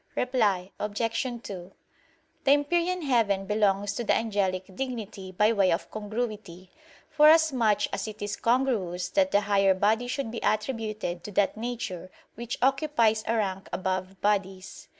[0.15, 1.23] Reply Obj.
[1.43, 1.73] 2:
[2.45, 6.71] The empyrean heaven belongs to the angelic dignity by way of congruity;
[7.11, 12.09] forasmuch as it is congruous that the higher body should be attributed to that nature
[12.33, 14.87] which occupies a rank above bodies.